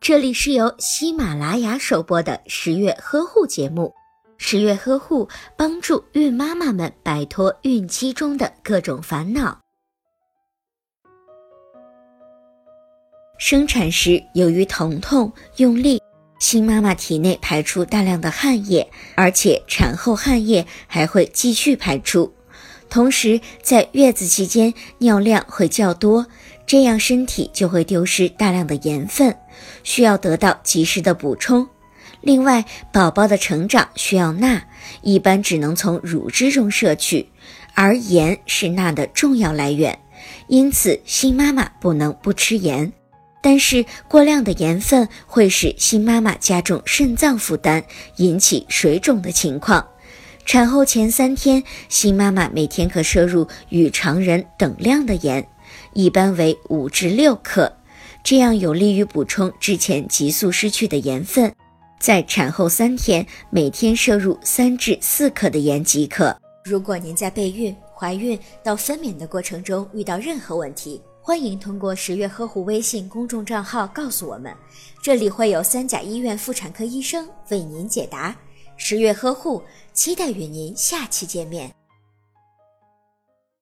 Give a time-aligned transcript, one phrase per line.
[0.00, 3.92] 这里是由喜马拉雅首播的十月呵护节目。
[4.36, 9.58] 十月呵护帮助孕妈妈们摆脱孕期中的各种烦恼。
[13.38, 16.00] 生产时，由于疼痛用力，
[16.38, 22.32] 新妈妈体内排出大量的汗液，而且产后汗液还会继续排出。
[22.88, 26.26] 同时，在月子期间尿量会较多，
[26.66, 29.36] 这样身体就会丢失大量的盐分，
[29.82, 31.66] 需要得到及时的补充。
[32.20, 34.62] 另外，宝宝的成长需要钠，
[35.02, 37.28] 一般只能从乳汁中摄取，
[37.74, 39.98] 而盐是钠的重要来源，
[40.46, 42.90] 因此新妈妈不能不吃盐。
[43.42, 47.84] 但是过量的盐分会使新妈妈加重肾脏负担，
[48.16, 49.86] 引起水肿的情况。
[50.44, 55.46] 产后前三天，新妈妈每天可摄入与常人等量的盐，
[55.94, 57.72] 一般为五至六克，
[58.22, 61.52] 这样有利于补充之前急速失去的盐分。
[61.98, 66.36] 在产后三天，每天摄入三至四克的盐即可。
[66.64, 74.54] 如果您在备孕、怀孕到分娩的过程中遇到任何问题，欢迎通过十月呵护微信公众账号告诉我们，
[75.02, 78.36] 这里会有三甲医院妇产科医生为您解答。
[78.76, 81.74] 十月呵护，期待与您下期见面。